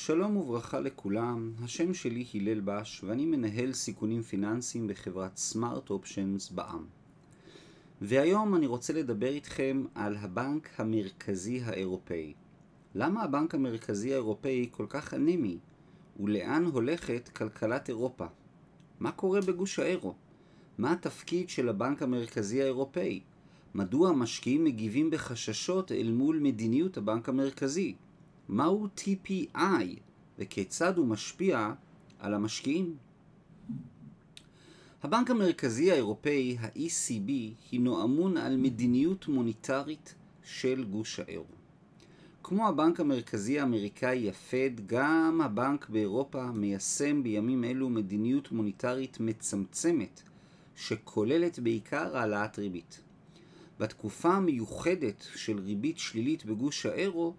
שלום 0.00 0.36
וברכה 0.36 0.80
לכולם, 0.80 1.52
השם 1.62 1.94
שלי 1.94 2.24
הלל 2.34 2.60
בש 2.64 3.04
ואני 3.04 3.26
מנהל 3.26 3.72
סיכונים 3.72 4.22
פיננסיים 4.22 4.86
בחברת 4.86 5.36
סמארט 5.36 5.90
אופשנס 5.90 6.50
בע"מ. 6.50 6.84
והיום 8.00 8.54
אני 8.54 8.66
רוצה 8.66 8.92
לדבר 8.92 9.28
איתכם 9.28 9.84
על 9.94 10.16
הבנק 10.16 10.70
המרכזי 10.76 11.60
האירופאי. 11.64 12.34
למה 12.94 13.22
הבנק 13.22 13.54
המרכזי 13.54 14.12
האירופאי 14.12 14.68
כל 14.70 14.86
כך 14.88 15.14
אנמי? 15.14 15.58
ולאן 16.20 16.64
הולכת 16.64 17.28
כלכלת 17.28 17.88
אירופה? 17.88 18.26
מה 19.00 19.12
קורה 19.12 19.40
בגוש 19.40 19.78
האירו? 19.78 20.14
מה 20.78 20.92
התפקיד 20.92 21.48
של 21.48 21.68
הבנק 21.68 22.02
המרכזי 22.02 22.62
האירופאי? 22.62 23.20
מדוע 23.74 24.08
המשקיעים 24.08 24.64
מגיבים 24.64 25.10
בחששות 25.10 25.92
אל 25.92 26.10
מול 26.12 26.38
מדיניות 26.38 26.96
הבנק 26.96 27.28
המרכזי? 27.28 27.94
מהו 28.48 28.86
TPI 28.96 29.84
וכיצד 30.38 30.96
הוא 30.96 31.06
משפיע 31.06 31.72
על 32.18 32.34
המשקיעים? 32.34 32.96
הבנק 35.02 35.30
המרכזי 35.30 35.92
האירופאי, 35.92 36.56
ה-ECB, 36.60 37.30
הינו 37.70 38.04
אמון 38.04 38.36
על 38.36 38.56
מדיניות 38.56 39.28
מוניטרית 39.28 40.14
של 40.44 40.84
גוש 40.84 41.20
האירו. 41.20 41.44
כמו 42.42 42.68
הבנק 42.68 43.00
המרכזי 43.00 43.60
האמריקאי 43.60 44.28
הפד, 44.28 44.70
גם 44.86 45.40
הבנק 45.44 45.88
באירופה 45.88 46.52
מיישם 46.52 47.22
בימים 47.22 47.64
אלו 47.64 47.88
מדיניות 47.88 48.52
מוניטרית 48.52 49.20
מצמצמת, 49.20 50.22
שכוללת 50.76 51.58
בעיקר 51.58 52.16
העלאת 52.16 52.58
ריבית. 52.58 53.00
בתקופה 53.80 54.34
המיוחדת 54.34 55.26
של 55.36 55.58
ריבית 55.58 55.98
שלילית 55.98 56.44
בגוש 56.44 56.86
האירו, 56.86 57.34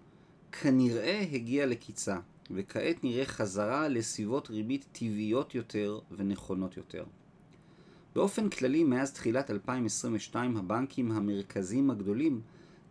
כנראה 0.52 1.20
הגיע 1.32 1.66
לקיצה, 1.66 2.18
וכעת 2.50 3.04
נראה 3.04 3.24
חזרה 3.24 3.88
לסביבות 3.88 4.50
ריבית 4.50 4.86
טבעיות 4.92 5.54
יותר 5.54 5.98
ונכונות 6.16 6.76
יותר. 6.76 7.04
באופן 8.14 8.48
כללי, 8.48 8.84
מאז 8.84 9.12
תחילת 9.12 9.50
2022 9.50 10.56
הבנקים 10.56 11.12
המרכזיים 11.12 11.90
הגדולים 11.90 12.40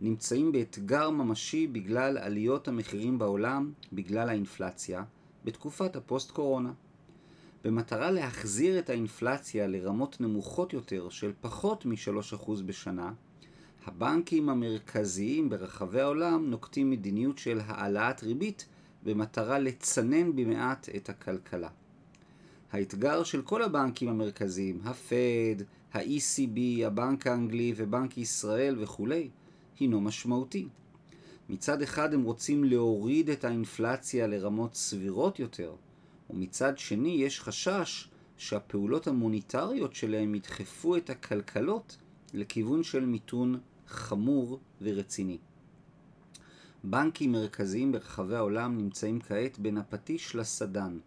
נמצאים 0.00 0.52
באתגר 0.52 1.10
ממשי 1.10 1.66
בגלל 1.66 2.18
עליות 2.18 2.68
המחירים 2.68 3.18
בעולם, 3.18 3.72
בגלל 3.92 4.28
האינפלציה, 4.28 5.04
בתקופת 5.44 5.96
הפוסט-קורונה. 5.96 6.72
במטרה 7.64 8.10
להחזיר 8.10 8.78
את 8.78 8.90
האינפלציה 8.90 9.66
לרמות 9.66 10.20
נמוכות 10.20 10.72
יותר 10.72 11.08
של 11.08 11.32
פחות 11.40 11.86
מ-3% 11.86 12.50
בשנה, 12.66 13.12
הבנקים 13.84 14.48
המרכזיים 14.48 15.48
ברחבי 15.48 16.00
העולם 16.00 16.50
נוקטים 16.50 16.90
מדיניות 16.90 17.38
של 17.38 17.60
העלאת 17.66 18.22
ריבית 18.22 18.66
במטרה 19.02 19.58
לצנן 19.58 20.36
במעט 20.36 20.88
את 20.96 21.08
הכלכלה. 21.08 21.68
האתגר 22.72 23.22
של 23.24 23.42
כל 23.42 23.62
הבנקים 23.62 24.08
המרכזיים, 24.08 24.80
הפד, 24.84 25.64
ה-ECB, 25.92 26.86
הבנק 26.86 27.26
האנגלי 27.26 27.72
ובנק 27.76 28.18
ישראל 28.18 28.76
וכולי, 28.82 29.28
הינו 29.78 30.00
משמעותי. 30.00 30.68
מצד 31.48 31.82
אחד 31.82 32.14
הם 32.14 32.22
רוצים 32.22 32.64
להוריד 32.64 33.30
את 33.30 33.44
האינפלציה 33.44 34.26
לרמות 34.26 34.74
סבירות 34.74 35.38
יותר, 35.38 35.74
ומצד 36.30 36.78
שני 36.78 37.08
יש 37.08 37.40
חשש 37.40 38.08
שהפעולות 38.36 39.06
המוניטריות 39.06 39.94
שלהם 39.94 40.34
ידחפו 40.34 40.96
את 40.96 41.10
הכלכלות 41.10 41.96
לכיוון 42.34 42.82
של 42.82 43.04
מיתון 43.04 43.60
חמור 43.86 44.58
ורציני. 44.82 45.38
בנקים 46.84 47.32
מרכזיים 47.32 47.92
ברחבי 47.92 48.36
העולם 48.36 48.78
נמצאים 48.78 49.20
כעת 49.20 49.58
בין 49.58 49.76
הפטיש 49.78 50.36
לסדן, 50.36 50.98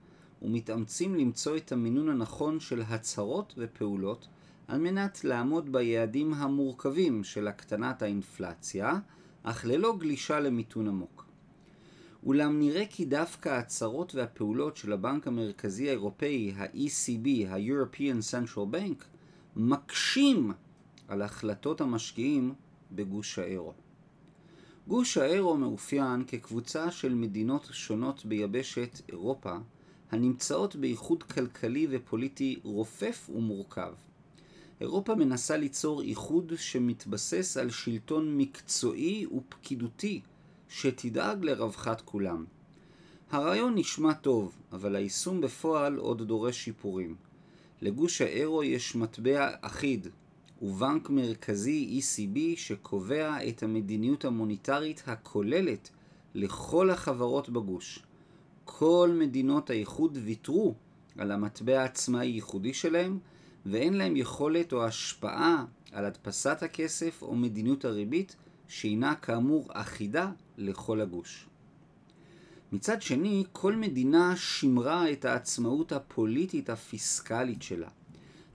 ומתאמצים 0.41 1.15
למצוא 1.15 1.57
את 1.57 1.71
המינון 1.71 2.09
הנכון 2.09 2.59
של 2.59 2.81
הצהרות 2.81 3.53
ופעולות 3.57 4.27
על 4.67 4.79
מנת 4.79 5.23
לעמוד 5.23 5.71
ביעדים 5.71 6.33
המורכבים 6.33 7.23
של 7.23 7.47
הקטנת 7.47 8.01
האינפלציה, 8.01 8.99
אך 9.43 9.65
ללא 9.65 9.97
גלישה 9.99 10.39
למיתון 10.39 10.87
עמוק. 10.87 11.25
אולם 12.25 12.59
נראה 12.59 12.83
כי 12.89 13.05
דווקא 13.05 13.49
ההצהרות 13.49 14.15
והפעולות 14.15 14.77
של 14.77 14.93
הבנק 14.93 15.27
המרכזי 15.27 15.87
האירופאי, 15.87 16.53
ה-ECB, 16.57 17.47
ה-European 17.47 18.31
Central 18.31 18.75
Bank, 18.75 19.03
מקשים 19.55 20.51
על 21.07 21.21
החלטות 21.21 21.81
המשקיעים 21.81 22.53
בגוש 22.91 23.39
האירו. 23.39 23.73
גוש 24.87 25.17
האירו 25.17 25.57
מאופיין 25.57 26.23
כקבוצה 26.27 26.91
של 26.91 27.13
מדינות 27.13 27.69
שונות 27.71 28.25
ביבשת 28.25 29.01
אירופה 29.09 29.55
הנמצאות 30.11 30.75
באיחוד 30.75 31.23
כלכלי 31.23 31.87
ופוליטי 31.89 32.59
רופף 32.63 33.29
ומורכב. 33.35 33.93
אירופה 34.81 35.15
מנסה 35.15 35.57
ליצור 35.57 36.01
איחוד 36.01 36.53
שמתבסס 36.55 37.57
על 37.57 37.69
שלטון 37.69 38.37
מקצועי 38.37 39.25
ופקידותי 39.25 40.21
שתדאג 40.69 41.45
לרווחת 41.45 42.01
כולם. 42.01 42.45
הרעיון 43.31 43.75
נשמע 43.75 44.13
טוב, 44.13 44.57
אבל 44.71 44.95
היישום 44.95 45.41
בפועל 45.41 45.97
עוד 45.97 46.21
דורש 46.21 46.57
שיפורים. 46.57 47.15
לגוש 47.81 48.21
האירו 48.21 48.63
יש 48.63 48.95
מטבע 48.95 49.49
אחיד, 49.61 50.07
ובנק 50.61 51.09
מרכזי 51.09 52.01
ECB 52.01 52.59
שקובע 52.59 53.47
את 53.49 53.63
המדיניות 53.63 54.25
המוניטרית 54.25 55.03
הכוללת 55.07 55.89
לכל 56.33 56.89
החברות 56.89 57.49
בגוש. 57.49 57.99
כל 58.65 59.17
מדינות 59.19 59.69
האיחוד 59.69 60.17
ויתרו 60.23 60.75
על 61.17 61.31
המטבע 61.31 61.81
העצמאי 61.81 62.25
ייחודי 62.25 62.73
שלהם, 62.73 63.19
ואין 63.65 63.93
להם 63.93 64.15
יכולת 64.15 64.73
או 64.73 64.85
השפעה 64.85 65.65
על 65.91 66.05
הדפסת 66.05 66.63
הכסף 66.63 67.21
או 67.21 67.35
מדיניות 67.35 67.85
הריבית, 67.85 68.35
שהינה 68.67 69.15
כאמור 69.15 69.67
אחידה 69.73 70.31
לכל 70.57 71.01
הגוש. 71.01 71.47
מצד 72.71 73.01
שני, 73.01 73.43
כל 73.51 73.75
מדינה 73.75 74.35
שימרה 74.35 75.11
את 75.11 75.25
העצמאות 75.25 75.91
הפוליטית 75.91 76.69
הפיסקלית 76.69 77.61
שלה. 77.61 77.89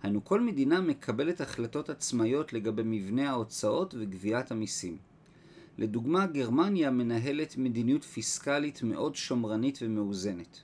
היינו 0.03 0.25
כל 0.25 0.41
מדינה 0.41 0.81
מקבלת 0.81 1.41
החלטות 1.41 1.91
עצמאיות 1.91 2.53
לגבי 2.53 2.83
מבנה 2.85 3.31
ההוצאות 3.31 3.95
וגביית 3.99 4.51
המיסים. 4.51 4.97
לדוגמה, 5.79 6.27
גרמניה 6.27 6.91
מנהלת 6.91 7.57
מדיניות 7.57 8.05
פיסקלית 8.05 8.83
מאוד 8.83 9.17
שמרנית 9.17 9.79
ומאוזנת. 9.83 10.61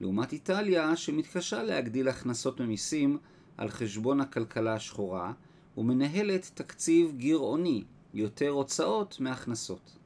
לעומת 0.00 0.32
איטליה, 0.32 0.96
שמתקשה 0.96 1.62
להגדיל 1.62 2.08
הכנסות 2.08 2.60
ממיסים 2.60 3.18
על 3.56 3.68
חשבון 3.68 4.20
הכלכלה 4.20 4.74
השחורה, 4.74 5.32
ומנהלת 5.76 6.50
תקציב 6.54 7.12
גירעוני, 7.16 7.84
יותר 8.14 8.48
הוצאות 8.48 9.20
מהכנסות. 9.20 9.98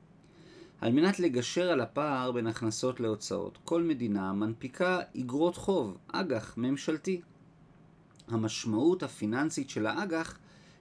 על 0.81 0.93
מנת 0.93 1.21
לגשר 1.21 1.71
על 1.71 1.81
הפער 1.81 2.33
בין 2.33 2.47
הכנסות 2.47 3.01
להוצאות, 3.01 3.59
כל 3.65 3.83
מדינה 3.83 4.33
מנפיקה 4.33 5.01
אגרות 5.21 5.57
חוב, 5.57 5.97
אג"ח 6.13 6.55
ממשלתי. 6.57 7.21
המשמעות 8.33 9.03
הפיננסית 9.03 9.71
של 9.71 9.87
האג"ח 9.87 10.39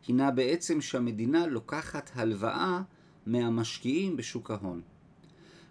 הינה 0.08 0.32
בעצם 0.32 0.82
שהמדינה 0.82 1.48
לוקחת 1.48 2.12
הלוואה 2.16 2.82
מהמשקיעים 3.26 4.18
בשוק 4.18 4.52
ההון. 4.52 4.82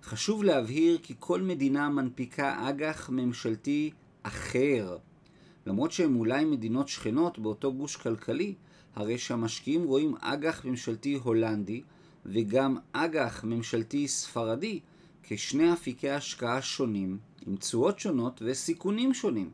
חשוב 0.02 0.44
להבהיר 0.44 0.98
כי 1.02 1.14
כל 1.18 1.42
מדינה 1.42 1.88
מנפיקה 1.88 2.68
אג"ח 2.68 3.10
ממשלתי 3.10 3.90
אחר. 4.22 4.98
למרות 5.66 5.92
שהן 5.92 6.14
אולי 6.14 6.44
מדינות 6.44 6.88
שכנות 6.88 7.38
באותו 7.38 7.72
גוש 7.72 7.96
כלכלי, 7.96 8.54
הרי 8.94 9.18
שהמשקיעים 9.18 9.84
רואים 9.84 10.14
אג"ח 10.20 10.64
ממשלתי 10.64 11.14
הולנדי 11.14 11.82
וגם 12.26 12.76
אג"ח 12.92 13.44
ממשלתי 13.44 14.08
ספרדי 14.08 14.80
כשני 15.22 15.72
אפיקי 15.72 16.10
השקעה 16.10 16.62
שונים, 16.62 17.18
עם 17.46 17.56
תשואות 17.56 17.98
שונות 17.98 18.42
וסיכונים 18.44 19.14
שונים. 19.14 19.50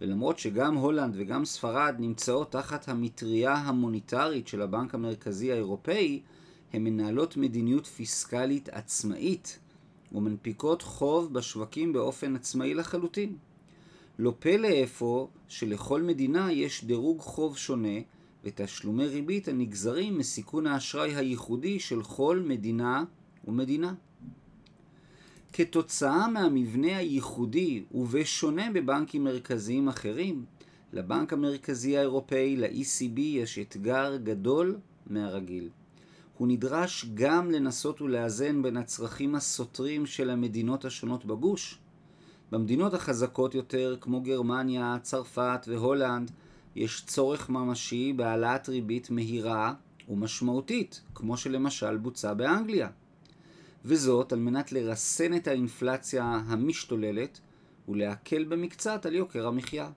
ולמרות 0.00 0.38
שגם 0.38 0.74
הולנד 0.74 1.14
וגם 1.18 1.44
ספרד 1.44 1.94
נמצאות 1.98 2.52
תחת 2.52 2.88
המטריה 2.88 3.54
המוניטרית 3.54 4.48
של 4.48 4.62
הבנק 4.62 4.94
המרכזי 4.94 5.52
האירופאי, 5.52 6.20
הן 6.72 6.84
מנהלות 6.84 7.36
מדיניות 7.36 7.86
פיסקלית 7.86 8.68
עצמאית 8.68 9.58
ומנפיקות 10.12 10.82
חוב 10.82 11.32
בשווקים 11.32 11.92
באופן 11.92 12.36
עצמאי 12.36 12.74
לחלוטין. 12.74 13.36
לא 14.18 14.34
פלא 14.38 14.68
אפוא 14.84 15.26
שלכל 15.48 16.02
מדינה 16.02 16.52
יש 16.52 16.84
דירוג 16.84 17.20
חוב 17.20 17.56
שונה 17.56 17.98
ותשלומי 18.44 19.06
ריבית 19.06 19.48
הנגזרים 19.48 20.18
מסיכון 20.18 20.66
האשראי 20.66 21.14
הייחודי 21.14 21.80
של 21.80 22.02
כל 22.02 22.42
מדינה 22.46 23.04
ומדינה. 23.44 23.94
כתוצאה 25.56 26.28
מהמבנה 26.28 26.96
הייחודי 26.96 27.84
ובשונה 27.92 28.70
בבנקים 28.72 29.24
מרכזיים 29.24 29.88
אחרים, 29.88 30.44
לבנק 30.92 31.32
המרכזי 31.32 31.98
האירופאי, 31.98 32.56
ל-ECB, 32.56 33.20
יש 33.20 33.58
אתגר 33.58 34.16
גדול 34.16 34.76
מהרגיל. 35.06 35.68
הוא 36.38 36.48
נדרש 36.48 37.06
גם 37.14 37.50
לנסות 37.50 38.02
ולאזן 38.02 38.62
בין 38.62 38.76
הצרכים 38.76 39.34
הסותרים 39.34 40.06
של 40.06 40.30
המדינות 40.30 40.84
השונות 40.84 41.24
בגוש, 41.24 41.78
במדינות 42.52 42.94
החזקות 42.94 43.54
יותר, 43.54 43.96
כמו 44.00 44.20
גרמניה, 44.20 44.96
צרפת 45.02 45.66
והולנד, 45.68 46.30
יש 46.76 47.04
צורך 47.06 47.50
ממשי 47.50 48.12
בהעלאת 48.16 48.68
ריבית 48.68 49.10
מהירה 49.10 49.74
ומשמעותית, 50.08 51.00
כמו 51.14 51.36
שלמשל 51.36 51.96
בוצע 51.96 52.34
באנגליה. 52.34 52.88
וזאת 53.84 54.32
על 54.32 54.38
מנת 54.38 54.72
לרסן 54.72 55.36
את 55.36 55.48
האינפלציה 55.48 56.24
המשתוללת 56.46 57.40
ולהקל 57.88 58.44
במקצת 58.44 59.06
על 59.06 59.14
יוקר 59.14 59.46
המחיה. 59.46 59.90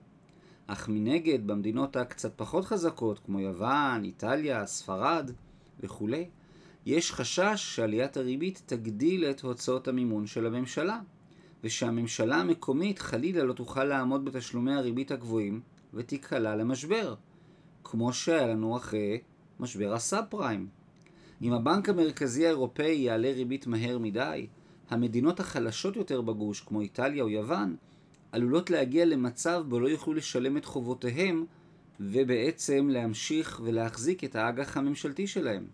אך 0.66 0.88
מנגד, 0.88 1.46
במדינות 1.46 1.96
הקצת 1.96 2.32
פחות 2.36 2.64
חזקות, 2.64 3.18
כמו 3.18 3.40
יוון, 3.40 4.04
איטליה, 4.04 4.66
ספרד 4.66 5.30
וכולי, 5.80 6.28
יש 6.86 7.12
חשש 7.12 7.54
שעליית 7.56 8.16
הריבית 8.16 8.62
תגדיל 8.66 9.24
את 9.24 9.40
הוצאות 9.40 9.88
המימון 9.88 10.26
של 10.26 10.46
הממשלה, 10.46 10.98
ושהממשלה 11.64 12.36
המקומית 12.36 12.98
חלילה 12.98 13.44
לא 13.44 13.52
תוכל 13.52 13.84
לעמוד 13.84 14.24
בתשלומי 14.24 14.74
הריבית 14.74 15.10
הגבוהים 15.10 15.60
ותיקלע 15.94 16.56
למשבר, 16.56 17.14
כמו 17.84 18.12
שהיה 18.12 18.46
לנו 18.46 18.76
אחרי 18.76 19.20
משבר 19.60 19.92
הסאב 19.92 20.24
פריים. 20.28 20.77
אם 21.42 21.52
הבנק 21.52 21.88
המרכזי 21.88 22.46
האירופאי 22.46 22.94
יעלה 22.94 23.30
ריבית 23.32 23.66
מהר 23.66 23.98
מדי, 23.98 24.46
המדינות 24.90 25.40
החלשות 25.40 25.96
יותר 25.96 26.20
בגוש, 26.20 26.60
כמו 26.60 26.80
איטליה 26.80 27.22
או 27.22 27.28
יוון, 27.28 27.76
עלולות 28.32 28.70
להגיע 28.70 29.04
למצב 29.04 29.64
בו 29.68 29.80
לא 29.80 29.88
יוכלו 29.88 30.14
לשלם 30.14 30.56
את 30.56 30.64
חובותיהם 30.64 31.44
ובעצם 32.00 32.88
להמשיך 32.90 33.60
ולהחזיק 33.64 34.24
את 34.24 34.36
האג"ח 34.36 34.76
הממשלתי 34.76 35.26
שלהם. 35.26 35.66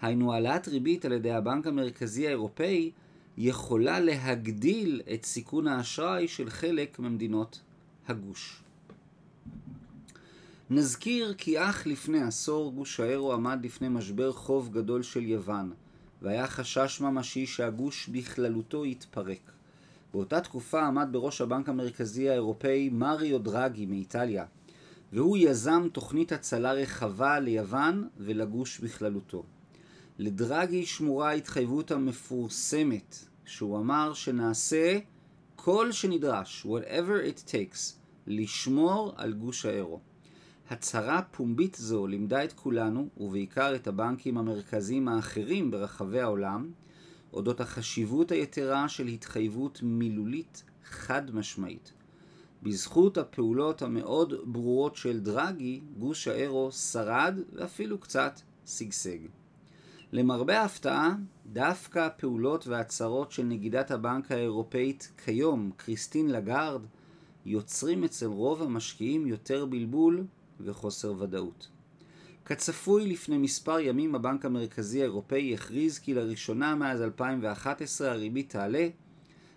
היינו 0.00 0.34
העלאת 0.34 0.68
ריבית 0.68 1.04
על 1.04 1.12
ידי 1.12 1.30
הבנק 1.30 1.66
המרכזי 1.66 2.26
האירופאי 2.26 2.90
יכולה 3.38 4.00
להגדיל 4.00 5.02
את 5.14 5.24
סיכון 5.24 5.66
האשראי 5.66 6.28
של 6.28 6.50
חלק 6.50 6.98
ממדינות 6.98 7.60
הגוש. 8.08 8.62
נזכיר 10.72 11.34
כי 11.38 11.58
אך 11.58 11.86
לפני 11.86 12.22
עשור 12.22 12.72
גוש 12.72 13.00
האירו 13.00 13.32
עמד 13.32 13.58
לפני 13.64 13.88
משבר 13.88 14.32
חוב 14.32 14.72
גדול 14.72 15.02
של 15.02 15.22
יוון, 15.22 15.72
והיה 16.22 16.46
חשש 16.46 17.00
ממשי 17.00 17.46
שהגוש 17.46 18.08
בכללותו 18.08 18.86
יתפרק. 18.86 19.52
באותה 20.12 20.40
תקופה 20.40 20.82
עמד 20.82 21.08
בראש 21.12 21.40
הבנק 21.40 21.68
המרכזי 21.68 22.28
האירופאי 22.28 22.88
מריו 22.92 23.38
דרגי 23.38 23.86
מאיטליה, 23.86 24.44
והוא 25.12 25.36
יזם 25.38 25.88
תוכנית 25.92 26.32
הצלה 26.32 26.72
רחבה 26.72 27.40
ליוון 27.40 28.08
ולגוש 28.18 28.78
בכללותו. 28.78 29.44
לדרגי 30.18 30.86
שמורה 30.86 31.28
ההתחייבות 31.28 31.90
המפורסמת, 31.90 33.18
שהוא 33.44 33.78
אמר 33.78 34.12
שנעשה 34.14 34.98
כל 35.56 35.92
שנדרש, 35.92 36.66
whatever 36.66 37.34
it 37.34 37.50
takes, 37.50 37.94
לשמור 38.26 39.12
על 39.16 39.32
גוש 39.32 39.66
האירו. 39.66 40.00
הצהרה 40.70 41.22
פומבית 41.22 41.74
זו 41.74 42.06
לימדה 42.06 42.44
את 42.44 42.52
כולנו, 42.52 43.08
ובעיקר 43.16 43.74
את 43.74 43.86
הבנקים 43.86 44.38
המרכזיים 44.38 45.08
האחרים 45.08 45.70
ברחבי 45.70 46.20
העולם, 46.20 46.70
אודות 47.32 47.60
החשיבות 47.60 48.30
היתרה 48.30 48.88
של 48.88 49.06
התחייבות 49.06 49.80
מילולית 49.82 50.64
חד 50.84 51.34
משמעית. 51.34 51.92
בזכות 52.62 53.18
הפעולות 53.18 53.82
המאוד 53.82 54.34
ברורות 54.44 54.96
של 54.96 55.20
דרגי, 55.20 55.80
גוש 55.98 56.28
האירו 56.28 56.72
שרד 56.72 57.38
ואפילו 57.52 57.98
קצת 57.98 58.40
שגשג. 58.66 59.18
למרבה 60.12 60.60
ההפתעה, 60.60 61.14
דווקא 61.46 61.98
הפעולות 61.98 62.66
וההצהרות 62.66 63.32
של 63.32 63.42
נגידת 63.42 63.90
הבנק 63.90 64.32
האירופאית 64.32 65.12
כיום, 65.24 65.70
קריסטין 65.76 66.30
לגארד, 66.30 66.82
יוצרים 67.46 68.04
אצל 68.04 68.26
רוב 68.26 68.62
המשקיעים 68.62 69.26
יותר 69.26 69.66
בלבול 69.66 70.24
וחוסר 70.64 71.14
ודאות. 71.18 71.68
כצפוי, 72.44 73.06
לפני 73.06 73.38
מספר 73.38 73.80
ימים 73.80 74.14
הבנק 74.14 74.44
המרכזי 74.44 75.00
האירופאי 75.00 75.54
הכריז 75.54 75.98
כי 75.98 76.14
לראשונה 76.14 76.74
מאז 76.74 77.02
2011 77.02 78.10
הריבית 78.10 78.50
תעלה, 78.50 78.88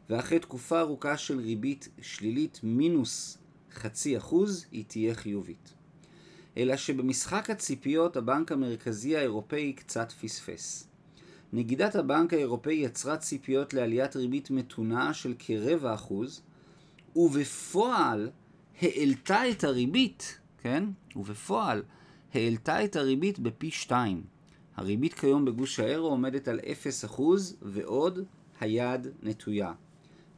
ואחרי 0.10 0.40
תקופה 0.40 0.80
ארוכה 0.80 1.18
של 1.18 1.40
ריבית 1.40 1.90
שלילית 2.02 2.60
מינוס 2.64 3.38
חצי 3.74 4.18
אחוז, 4.18 4.66
היא 4.72 4.84
תהיה 4.88 5.16
חיובית. 5.16 5.74
אלא 6.58 6.78
שבמשחק 6.78 7.50
הציפיות 7.50 8.18
הבנק 8.18 8.52
המרכזי 8.52 9.18
האירופאי 9.18 9.74
קצת 9.74 10.12
פספס. 10.12 10.88
נגידת 11.54 11.96
הבנק 11.96 12.34
האירופאי 12.34 12.74
יצרה 12.74 13.18
ציפיות 13.18 13.74
לעליית 13.74 14.16
ריבית 14.16 14.52
מתונה 14.52 15.14
של 15.14 15.34
כרבע 15.40 15.94
אחוז, 15.94 16.42
ובפועל 17.16 18.30
העלתה 18.82 19.50
את 19.50 19.64
הריבית, 19.64 20.40
כן? 20.64 20.84
ובפועל 21.16 21.84
העלתה 22.34 22.84
את 22.84 22.96
הריבית 22.96 23.40
בפי 23.40 23.72
שתיים. 23.72 24.24
הריבית 24.76 25.14
כיום 25.14 25.46
בגוש 25.46 25.80
האירו 25.80 26.08
עומדת 26.08 26.48
על 26.48 26.60
0% 27.12 27.22
ועוד 27.62 28.20
היד 28.60 29.08
נטויה. 29.24 29.74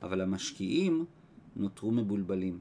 אבל 0.01 0.21
המשקיעים 0.21 1.05
נותרו 1.55 1.91
מבולבלים. 1.91 2.59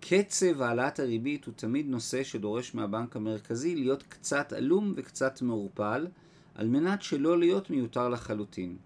קצב 0.00 0.62
העלאת 0.62 1.00
הריבית 1.00 1.44
הוא 1.44 1.54
תמיד 1.54 1.86
נושא 1.88 2.22
שדורש 2.22 2.74
מהבנק 2.74 3.16
המרכזי 3.16 3.74
להיות 3.74 4.02
קצת 4.02 4.52
עלום 4.52 4.92
וקצת 4.96 5.42
מעורפל, 5.42 6.06
על 6.54 6.68
מנת 6.68 7.02
שלא 7.02 7.38
להיות 7.38 7.70
מיותר 7.70 8.08
לחלוטין. 8.08 8.76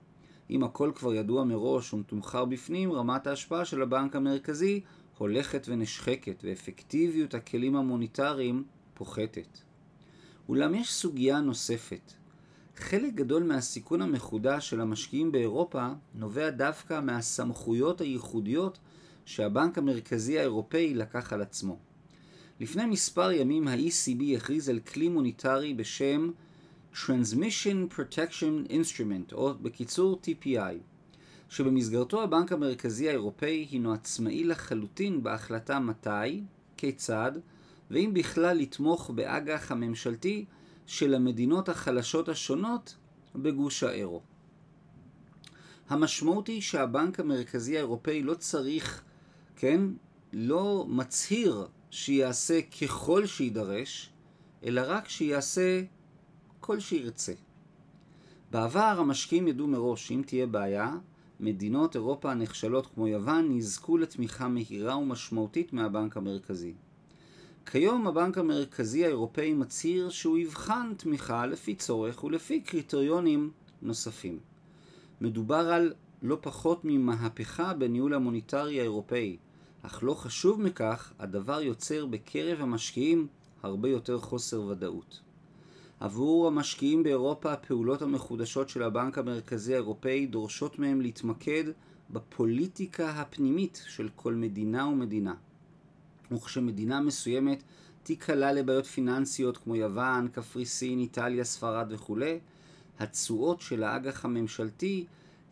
אם 0.51 0.65
הכל 0.65 0.93
כבר 0.95 1.15
ידוע 1.15 1.45
מראש 1.45 1.95
ומתומחר 1.95 2.45
בפנים, 2.45 2.93
רמת 2.93 3.27
ההשפעה 3.27 3.65
של 3.65 3.83
הבנק 3.83 4.17
המרכזי 4.17 4.81
הולכת 5.21 5.67
ונשחקת, 5.69 6.45
ואפקטיביות 6.45 7.35
הכלים 7.35 7.77
המוניטריים 7.77 8.65
פוחתת. 8.95 9.59
אולם 10.49 10.75
יש 10.75 10.93
סוגיה 10.93 11.41
נוספת. 11.41 12.13
חלק 12.77 13.15
גדול 13.15 13.43
מהסיכון 13.43 14.03
המחודש 14.03 14.71
של 14.71 14.81
המשקיעים 14.81 15.33
באירופה 15.33 15.89
נובע 16.15 16.51
דווקא 16.51 17.01
מהסמכויות 17.01 18.01
הייחודיות 18.01 18.79
שהבנק 19.25 19.79
המרכזי 19.79 20.39
האירופאי 20.39 20.95
לקח 20.95 21.33
על 21.33 21.43
עצמו. 21.43 21.79
לפני 22.61 22.87
מספר 22.87 23.33
ימים 23.33 23.69
ה-ECB 23.69 24.37
הכריז 24.37 24.69
על 24.69 24.81
כלי 24.81 25.09
מוניטרי 25.09 25.75
בשם 25.75 26.31
Transmission 26.95 27.95
Protection 27.97 28.71
Instrument, 28.71 29.33
או 29.33 29.55
בקיצור 29.63 30.21
TPI, 30.25 30.90
שבמסגרתו 31.51 32.23
הבנק 32.23 32.53
המרכזי 32.53 33.09
האירופאי 33.09 33.67
הינו 33.71 33.93
עצמאי 33.93 34.45
לחלוטין 34.45 35.23
בהחלטה 35.23 35.79
מתי, 35.79 36.43
כיצד, 36.77 37.33
ואם 37.91 38.11
בכלל 38.15 38.57
לתמוך 38.57 39.11
באג"ח 39.11 39.73
הממשלתי 39.73 40.45
של 40.87 41.15
המדינות 41.15 41.69
החלשות 41.69 42.29
השונות 42.29 42.97
בגוש 43.35 43.83
האירו. 43.83 44.23
המשמעות 45.89 46.47
היא 46.47 46.61
שהבנק 46.61 47.21
המרכזי 47.21 47.77
האירופאי 47.77 48.23
לא 48.23 48.35
צריך, 48.35 49.03
כן, 49.57 49.81
לא 50.33 50.87
מצהיר 50.89 51.67
שיעשה 51.91 52.61
ככל 52.63 53.27
שידרש, 53.27 54.11
אלא 54.65 54.83
רק 54.87 55.09
שיעשה 55.09 55.83
כל 56.61 56.81
שירצה. 56.81 57.33
בעבר 58.51 58.95
המשקיעים 58.99 59.49
ידעו 59.49 59.67
מראש 59.67 60.07
שאם 60.09 60.23
תהיה 60.27 60.47
בעיה, 60.47 60.93
מדינות 61.41 61.95
אירופה 61.95 62.31
הנחשלות 62.31 62.87
כמו 62.87 63.09
יוון 63.09 63.53
יזכו 63.53 63.99
לתמיכה 63.99 64.49
מהירה 64.49 64.97
ומשמעותית 64.97 65.73
מהבנק 65.73 66.17
המרכזי. 66.17 66.75
כיום 67.67 68.07
הבנק 68.07 68.39
המרכזי 68.39 69.05
האירופאי 69.05 69.55
מצהיר 69.55 70.11
שהוא 70.11 70.39
יבחן 70.39 70.93
תמיכה 70.97 71.47
לפי 71.47 71.75
צורך 71.75 72.25
ולפי 72.25 72.61
קריטריונים 72.61 73.51
נוספים. 73.83 74.39
מדובר 75.21 75.73
על 75.73 75.93
לא 76.23 76.39
פחות 76.41 76.81
ממהפכה 76.85 77.75
בניהול 77.75 78.15
המוניטרי 78.15 78.81
האירופאי, 78.81 79.37
אך 79.83 80.03
לא 80.03 80.15
חשוב 80.15 80.63
מכך, 80.63 81.13
הדבר 81.19 81.61
יוצר 81.61 82.07
בקרב 82.07 82.61
המשקיעים 82.61 83.27
הרבה 83.63 83.89
יותר 83.89 84.19
חוסר 84.19 84.61
ודאות. 84.61 85.21
עבור 86.01 86.47
המשקיעים 86.47 87.03
באירופה 87.03 87.53
הפעולות 87.53 88.03
המחודשות 88.03 88.69
של 88.69 88.83
הבנק 88.83 89.19
המרכזי 89.19 89.73
האירופאי 89.73 90.27
דורשות 90.27 90.79
מהם 90.79 91.01
להתמקד 91.01 91.65
בפוליטיקה 92.11 93.11
הפנימית 93.11 93.83
של 93.89 94.09
כל 94.17 94.35
מדינה 94.35 94.87
ומדינה. 94.87 95.35
וכשמדינה 96.33 97.01
מסוימת 97.01 97.63
תיקלע 98.03 98.53
לבעיות 98.53 98.87
פיננסיות 98.87 99.57
כמו 99.57 99.77
יוון, 99.77 100.29
קפריסין, 100.29 100.99
איטליה, 100.99 101.45
ספרד 101.45 101.87
וכולי, 101.91 102.39
התשואות 102.99 103.61
של 103.61 103.83
האג"ח 103.83 104.25
הממשלתי 104.25 105.07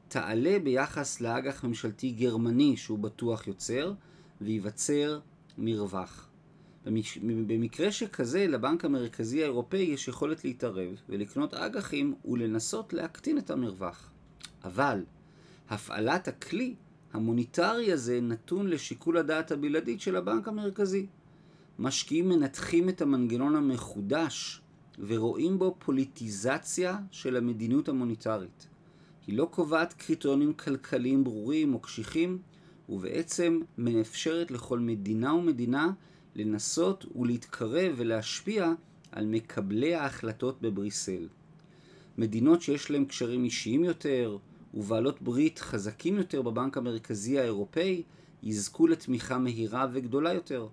תעלה 0.09 0.59
ביחס 0.65 1.21
לאג"ח 1.21 1.65
ממשלתי 1.65 2.11
גרמני 2.11 2.77
שהוא 2.77 2.99
בטוח 2.99 3.47
יוצר, 3.47 3.93
וייווצר 4.41 5.21
מרווח. 5.59 6.29
במקרה 7.47 7.93
שכזה, 7.93 8.47
לבנק 8.47 8.85
המרכזי 8.85 9.43
האירופאי 9.43 9.79
יש 9.79 10.09
יכולת 10.09 10.45
להתערב 10.45 11.01
ולקנות 11.09 11.55
אג"חים 11.55 12.15
ולנסות 12.25 12.93
להקטין 12.93 13.39
את 13.39 13.51
המרווח. 13.51 14.11
אבל 14.65 15.05
הפעלת 15.69 16.29
הכלי 16.29 16.75
המוניטרי 17.13 17.93
הזה 17.93 18.21
נתון 18.21 18.67
לשיקול 18.67 19.17
הדעת 19.17 19.53
הבלעדית 19.53 20.01
של 20.01 20.17
הבנק 20.17 20.49
המרכזי. 20.49 21.07
משקיעים 21.79 22.29
מנתחים 22.29 22.89
את 22.89 23.03
המנגנון 23.03 23.57
המחודש 23.57 24.61
ורואים 24.99 25.59
בו 25.59 25.77
פוליטיזציה 25.79 26.99
של 27.11 27.37
המדיניות 27.37 27.89
המוניטרית. 27.89 28.69
היא 29.27 29.39
לא 29.39 29.49
קובעת 29.51 29.93
קריטריונים 29.93 30.53
כלכליים 30.53 31.25
ברורים 31.25 31.75
או 31.75 31.79
קשיחים, 31.79 32.39
ובעצם 32.89 33.61
מאפשרת 33.79 34.51
לכל 34.51 34.79
מדינה 34.79 35.35
ומדינה 35.35 35.93
לנסות 36.39 37.07
ולהתקרב 37.17 37.95
ולהשפיע 37.97 38.73
על 39.13 39.27
מקבלי 39.27 39.95
ההחלטות 39.95 40.63
בבריסל. 40.63 41.29
מדינות 42.19 42.63
שיש 42.63 42.91
להן 42.91 43.05
קשרים 43.05 43.45
אישיים 43.45 43.85
יותר 43.85 44.37
ובעלות 44.75 45.23
ברית 45.23 45.59
חזקים 45.59 46.17
יותר 46.17 46.43
בבנק 46.43 46.77
המרכזי 46.77 47.39
האירופאי 47.39 48.03
יזכו 48.43 48.87
לתמיכה 48.87 49.39
מהירה 49.39 49.87
וגדולה 49.93 50.33
יותר. 50.33 50.69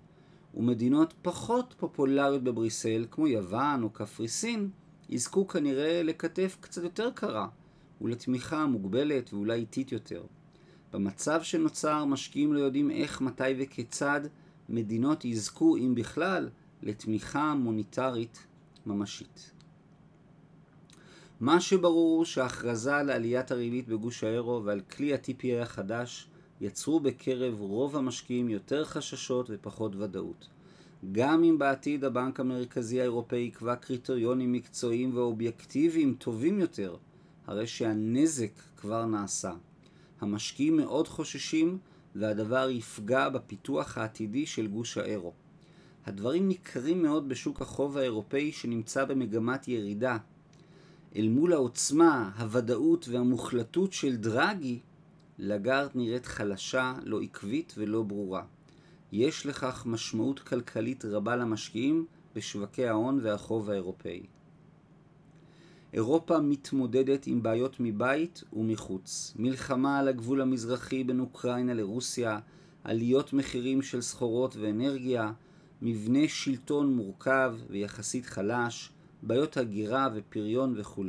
ומדינות 0.54 1.14
פחות 1.22 1.74
פופולריות 1.78 2.42
בבריסל, 2.42 3.06
כמו 3.10 3.28
יוון 3.28 3.82
או 3.82 3.90
קפריסין, 3.90 4.70
יזכו 5.08 5.46
כנראה 5.46 6.02
לכתף 6.02 6.56
קצת 6.60 6.82
יותר 6.82 7.10
קרה, 7.14 7.48
ולתמיכה 8.00 8.66
מוגבלת 8.66 9.32
ואולי 9.32 9.58
איטית 9.58 9.92
יותר. 9.92 10.22
במצב 10.92 11.42
שנוצר, 11.42 12.04
משקיעים 12.04 12.52
לא 12.52 12.60
יודעים 12.60 12.90
איך, 12.90 13.20
מתי 13.20 13.54
וכיצד 13.58 14.20
מדינות 14.68 15.24
יזכו, 15.24 15.76
אם 15.76 15.94
בכלל, 15.94 16.48
לתמיכה 16.82 17.54
מוניטרית 17.54 18.46
ממשית. 18.86 19.50
מה 21.40 21.60
שברור 21.60 22.16
הוא 22.16 22.24
שההכרזה 22.24 22.96
על 22.96 23.10
עליית 23.10 23.50
הריבית 23.50 23.88
בגוש 23.88 24.24
האירו 24.24 24.62
ועל 24.64 24.80
כלי 24.80 25.14
ה-TPA 25.14 25.62
החדש 25.62 26.28
יצרו 26.60 27.00
בקרב 27.00 27.60
רוב 27.60 27.96
המשקיעים 27.96 28.48
יותר 28.48 28.84
חששות 28.84 29.46
ופחות 29.50 29.96
ודאות. 29.96 30.48
גם 31.12 31.44
אם 31.44 31.58
בעתיד 31.58 32.04
הבנק 32.04 32.40
המרכזי 32.40 33.00
האירופאי 33.00 33.38
יקבע 33.38 33.76
קריטריונים 33.76 34.52
מקצועיים 34.52 35.16
ואובייקטיביים 35.16 36.14
טובים 36.18 36.58
יותר, 36.58 36.96
הרי 37.46 37.66
שהנזק 37.66 38.50
כבר 38.76 39.04
נעשה. 39.06 39.52
המשקיעים 40.20 40.76
מאוד 40.76 41.08
חוששים 41.08 41.78
והדבר 42.18 42.68
יפגע 42.70 43.28
בפיתוח 43.28 43.98
העתידי 43.98 44.46
של 44.46 44.66
גוש 44.66 44.98
האירו. 44.98 45.32
הדברים 46.06 46.48
ניכרים 46.48 47.02
מאוד 47.02 47.28
בשוק 47.28 47.60
החוב 47.60 47.98
האירופאי 47.98 48.52
שנמצא 48.52 49.04
במגמת 49.04 49.68
ירידה. 49.68 50.16
אל 51.16 51.28
מול 51.28 51.52
העוצמה, 51.52 52.30
הוודאות 52.38 53.08
והמוחלטות 53.08 53.92
של 53.92 54.16
דרגי, 54.16 54.80
לגארד 55.38 55.90
נראית 55.94 56.26
חלשה, 56.26 56.94
לא 57.04 57.20
עקבית 57.20 57.74
ולא 57.76 58.02
ברורה. 58.02 58.42
יש 59.12 59.46
לכך 59.46 59.86
משמעות 59.86 60.38
כלכלית 60.38 61.04
רבה 61.04 61.36
למשקיעים 61.36 62.06
בשווקי 62.34 62.86
ההון 62.86 63.20
והחוב 63.22 63.70
האירופאי. 63.70 64.26
אירופה 65.96 66.40
מתמודדת 66.40 67.26
עם 67.26 67.42
בעיות 67.42 67.76
מבית 67.80 68.44
ומחוץ. 68.52 69.34
מלחמה 69.38 69.98
על 69.98 70.08
הגבול 70.08 70.40
המזרחי 70.40 71.04
בין 71.04 71.20
אוקראינה 71.20 71.74
לרוסיה, 71.74 72.38
עליות 72.84 73.32
מחירים 73.32 73.82
של 73.82 74.00
סחורות 74.00 74.56
ואנרגיה, 74.56 75.32
מבנה 75.82 76.28
שלטון 76.28 76.94
מורכב 76.94 77.54
ויחסית 77.70 78.26
חלש, 78.26 78.92
בעיות 79.22 79.56
הגירה 79.56 80.08
ופריון 80.14 80.74
וכו'. 80.76 81.04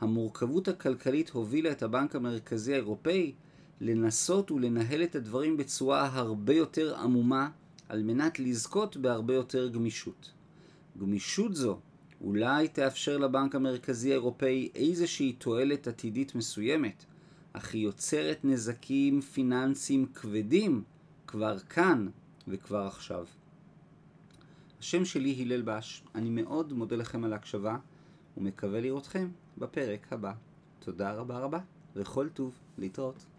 המורכבות 0.00 0.68
הכלכלית 0.68 1.30
הובילה 1.30 1.70
את 1.70 1.82
הבנק 1.82 2.16
המרכזי 2.16 2.72
האירופאי 2.72 3.32
לנסות 3.80 4.50
ולנהל 4.50 5.02
את 5.02 5.14
הדברים 5.14 5.56
בצורה 5.56 6.10
הרבה 6.12 6.54
יותר 6.54 6.96
עמומה 6.96 7.48
על 7.88 8.02
מנת 8.02 8.38
לזכות 8.38 8.96
בהרבה 8.96 9.34
יותר 9.34 9.68
גמישות. 9.68 10.30
גמישות 10.98 11.54
זו 11.54 11.78
אולי 12.24 12.68
תאפשר 12.68 13.18
לבנק 13.18 13.54
המרכזי 13.54 14.10
האירופאי 14.10 14.68
איזושהי 14.74 15.32
תועלת 15.32 15.86
עתידית 15.86 16.34
מסוימת, 16.34 17.04
אך 17.52 17.74
היא 17.74 17.84
יוצרת 17.84 18.38
נזקים 18.44 19.20
פיננסיים 19.20 20.06
כבדים 20.06 20.82
כבר 21.26 21.58
כאן 21.58 22.08
וכבר 22.48 22.86
עכשיו. 22.86 23.26
השם 24.80 25.04
שלי 25.04 25.42
הלל 25.42 25.62
בש, 25.62 26.02
אני 26.14 26.30
מאוד 26.30 26.72
מודה 26.72 26.96
לכם 26.96 27.24
על 27.24 27.32
ההקשבה 27.32 27.76
ומקווה 28.36 28.80
לראותכם 28.80 29.28
בפרק 29.58 30.12
הבא. 30.12 30.32
תודה 30.78 31.12
רבה 31.12 31.38
רבה 31.38 31.58
וכל 31.96 32.28
טוב, 32.28 32.58
להתראות. 32.78 33.33